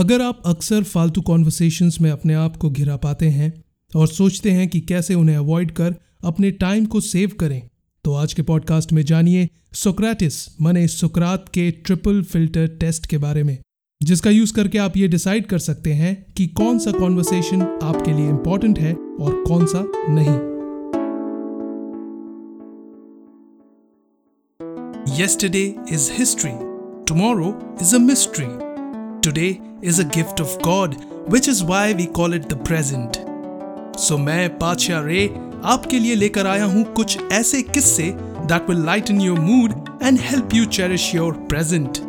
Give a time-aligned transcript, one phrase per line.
[0.00, 3.64] अगर आप अक्सर फालतू कॉन्वर्सेशंस में अपने आप को घिरा पाते हैं
[3.96, 7.68] और सोचते हैं कि कैसे उन्हें अवॉइड कर अपने टाइम को सेव करें
[8.04, 13.42] तो आज के पॉडकास्ट में जानिए सोक्रेटिस मने सुकरात के ट्रिपल फ़िल्टर टेस्ट के बारे
[13.42, 13.58] में,
[14.02, 18.28] जिसका यूज़ करके आप ये डिसाइड कर सकते हैं कि कौन सा कॉन्वर्सेशन आपके लिए
[18.28, 20.38] इंपॉर्टेंट है और कौन सा नहीं
[25.18, 26.56] Yesterday is history.
[27.06, 28.48] Tomorrow is a mystery.
[29.22, 30.96] Today is a gift of God,
[31.28, 33.18] which is why we call it the present.
[33.98, 35.26] So मैं पाचा रे
[35.72, 38.12] आपके लिए लेकर आया हूँ कुछ ऐसे किस्से
[38.48, 42.00] that will lighten your mood and help you cherish your present.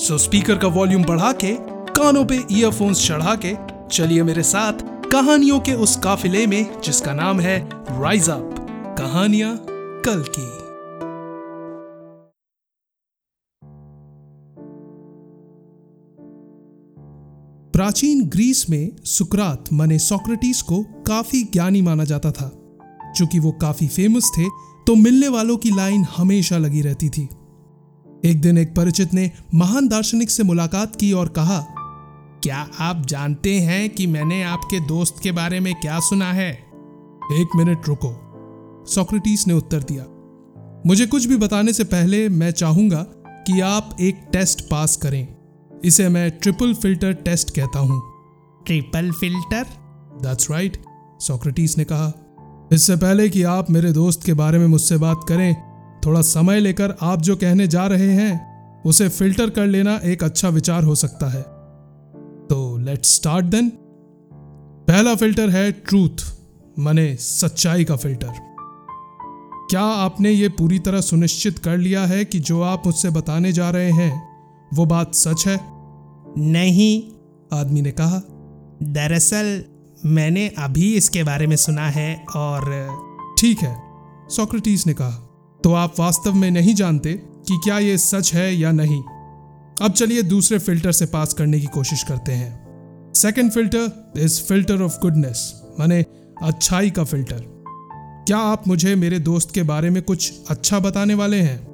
[0.00, 1.54] So speaker का वॉल्यूम बढ़ा के
[1.98, 3.56] कानों पे ईयरफोन्स चढ़ा के
[3.96, 7.58] चलिए मेरे साथ कहानियों के उस काफिले में जिसका नाम है
[8.00, 8.64] राइज अप
[8.98, 9.56] कहानियाँ
[10.04, 10.67] कल की
[17.78, 22.48] प्राचीन ग्रीस में सुकरात माने सोक्रेटिस को काफ़ी ज्ञानी माना जाता था।
[23.16, 24.48] चूँकि वो काफ़ी फ़ेमस थे
[24.86, 27.22] तो मिलने वालों की लाइन हमेशा लगी रहती थी।
[28.24, 31.60] एक दिन एक परिचित ने महान दार्शनिक से मुलाकात की और कहा,
[32.42, 36.52] क्या आप जानते हैं कि मैंने आपके दोस्त के बारे में क्या सुना है?
[36.52, 38.14] एक मिनट, रुको।
[38.88, 40.04] सोक्रेटिस ने उत्तर दिया।
[40.86, 43.02] मुझे कुछ भी बताने से पहले मैं चाहूँगा
[43.46, 45.37] कि आप एक टेस्ट पास करें।
[45.84, 48.02] इसे मैं ट्रिपल फ़िल्टर टेस्ट कहता हूँ।
[48.66, 49.64] Triple filter
[50.22, 50.76] that's right
[51.20, 52.12] Socrates ने कहा।
[52.72, 55.56] इससे पहले कि आप मेरे दोस्त के बारे में मुझसे बात करें
[56.06, 60.48] थोड़ा समय लेकर आप जो कहने जा रहे हैं उसे फ़िल्टर कर लेना एक अच्छा
[60.48, 61.42] विचार हो सकता है।
[62.46, 63.72] तो लेट्स स्टार्ट देन
[64.88, 66.24] पहला फ़िल्टर है ट्रूथ
[66.78, 68.32] माने सच्चाई का फ़िल्टर
[69.70, 73.70] क्या आपने ये पूरी तरह सुनिश्चित कर लिया है कि जो आप मुझसे बताने जा
[73.70, 74.27] रहे हैं
[74.74, 75.60] वो बात सच है?
[76.38, 77.02] नहीं,
[77.58, 78.20] आदमी ने कहा।
[78.82, 79.64] दरअसल,
[80.04, 82.62] मैंने अभी इसके बारे में सुना है और
[83.38, 83.76] ठीक है,
[84.30, 85.10] सोक्रेटिस ने कहा।
[85.64, 89.02] तो आप वास्तव में नहीं जानते कि क्या ये सच है या नहीं?
[89.82, 92.68] अब चलिए दूसरे फ़िल्टर से पास करने की कोशिश करते हैं।
[93.14, 96.04] Second filter is filter of goodness माने
[96.42, 97.58] अच्छाई का फ़िल्टर
[98.26, 101.68] क्या आप मुझे मेरे दोस्त के बारे में कुछ अच्छा बताने वाले हैं?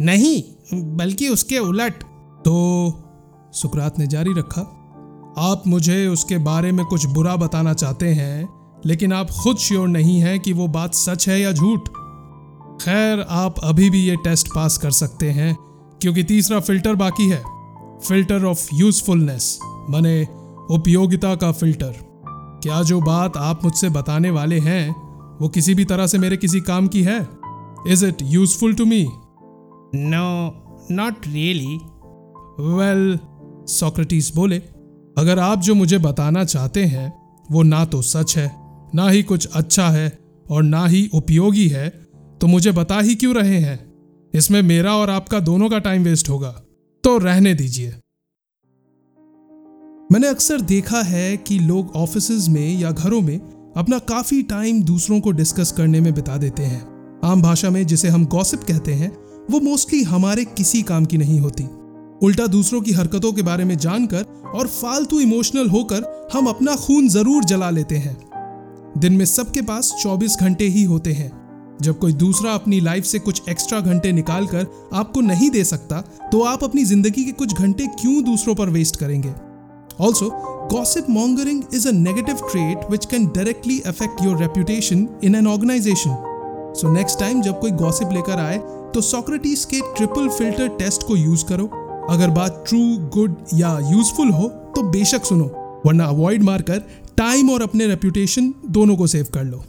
[0.00, 0.42] नहीं,
[0.96, 1.94] बल्कि उसके उलट
[2.44, 4.60] तो सुकरात ने जारी रखा,
[5.38, 8.48] आप मुझे उसके बारे में कुछ बुरा बताना चाहते हैं,
[8.86, 11.88] लेकिन आप खुद श्योर नहीं हैं कि वो बात सच है या झूठ।
[12.82, 15.56] खैर, आप अभी भी ये टेस्ट पास कर सकते हैं,
[16.02, 17.42] क्योंकि तीसरा फ़िल्टर बाकी है।
[18.08, 19.58] फ़िल्टर ऑफ़ यूजफुलनेस,
[19.90, 20.22] माने
[20.70, 21.94] उपयोगिता का फ़िल्टर।
[22.62, 24.90] क्या जो बात आप मुझसे बताने वाले हैं,
[25.40, 27.18] वो किसी भी तरह से मेरे किसी काम की है?
[27.88, 29.06] Is it useful to me
[29.94, 30.26] no
[30.90, 31.78] not really
[32.60, 33.18] well
[33.68, 34.56] Socrates बोले,
[35.18, 37.12] अगर आप जो मुझे बताना चाहते हैं,
[37.50, 38.52] वो ना तो सच है,
[38.94, 40.18] ना ही कुछ अच्छा है
[40.50, 41.88] और ना ही उपयोगी है
[42.40, 43.92] तो मुझे बता ही क्यों रहे हैं?
[44.34, 46.50] इसमें मेरा और आपका दोनों का टाइम वेस्ट होगा।
[47.04, 47.88] तो रहने दीजिए.
[50.12, 53.38] मैंने अक्सर देखा है कि लोग ऑफ़िस में या घरों में
[53.76, 58.08] अपना काफ़ी टाइम दूसरों को डिस्कस करने में बिता देते हैं। आम भाषा में जिसे
[58.08, 59.10] हम गॉसिप कहते हैं,
[59.50, 61.64] वो मोस्टली हमारे किसी काम की नहीं होती।
[62.24, 67.08] उल्टा दूसरों की हरकतों के बारे में जानकर और फालतू इमोशनल होकर हम अपना खून
[67.08, 68.16] ज़रूर जला लेते हैं।
[68.98, 71.30] दिन में सबके पास 24 घंटे ही होते हैं।
[71.82, 76.00] जब कोई दूसरा अपनी लाइफ से कुछ एक्स्ट्रा घंटे निकाल कर आपको नहीं दे सकता
[76.32, 79.34] तो आप अपनी ज़िंदगी के कुछ घंटे क्यों दूसरों पर वेस्ट करेंगे?
[80.00, 80.30] Also
[80.72, 86.16] gossip mongering is a negative trait which can directly affect your reputation in an organization
[86.76, 88.58] so next time जब कोई गॉसिप लेकर आए
[88.94, 91.70] तो सोक्रेटिस के ट्रिपल फ़िल्टर टेस्ट को यूज़ करो।
[92.10, 92.78] अगर बात ट्रू
[93.14, 95.44] गुड या यूजफुल हो तो बेशक सुनो,
[95.86, 96.78] वरना अवॉइड मारकर
[97.16, 99.64] टाइम और अपने रेप्यूटेशन दोनों को सेव कर लो।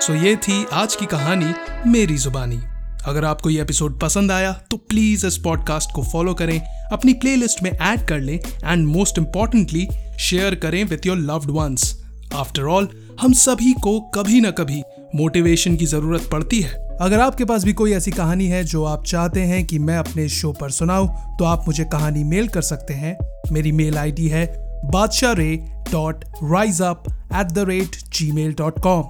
[0.00, 1.52] सो so, ये थी आज की कहानी,
[1.90, 2.60] मेरी जुबानी।
[3.06, 6.60] अगर आपको ये एपिसोड पसंद आया तो प्लीज़ इस पॉडकास्ट को फॉलो करें,
[6.92, 9.86] अपनी प्लेलिस्ट में ऐड कर लें एंड मोस्ट इंपॉर्टेंटली
[10.20, 11.94] शेयर करें with your loved ones
[12.34, 12.88] after all
[13.20, 14.82] हम सभी को कभी ना कभी
[15.14, 19.04] मोटिवेशन की ज़रूरत पड़ती है। अगर आपके पास भी कोई ऐसी कहानी है जो आप
[19.04, 22.94] चाहते हैं कि मैं अपने शो पर सुनाऊं तो आप मुझे कहानी मेल कर सकते
[22.94, 23.16] हैं।
[23.52, 24.46] मेरी मेल आईडी है
[24.84, 25.56] Badshah Ray
[25.92, 27.04] dot rise up
[27.34, 27.96] at the rate
[28.32, 29.02] Gmail dot com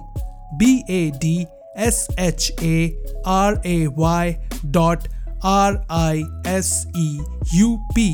[0.57, 1.35] B A D
[1.77, 4.35] S H A R A Y
[4.65, 5.07] dot
[5.45, 7.19] R I S E
[7.55, 8.09] U P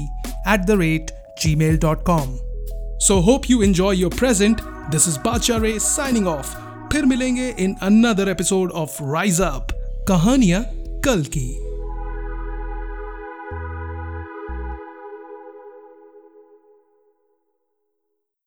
[0.49, 1.11] at the rate
[1.55, 2.35] Gmail dot com
[2.99, 4.61] so hope you enjoy your present
[4.91, 9.67] this is Badshah Ray signing off फिर मिलेंगे in another episode of rise up
[10.07, 10.63] कहानियाँ
[11.05, 11.62] कल की।